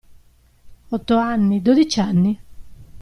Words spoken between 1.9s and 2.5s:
anni?